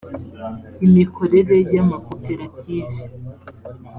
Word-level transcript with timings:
imikorere 0.85 1.55
y 1.73 1.77
amakoperative 1.83 3.01